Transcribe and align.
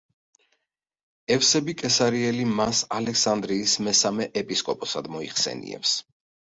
ევსები 1.35 1.75
კესარიელი 1.83 2.47
მას 2.61 2.81
ალექსანდრიის 3.01 3.79
მესამე 3.91 4.29
ეპისკოპოსად 4.45 5.17
მოიხსენიებს. 5.19 5.99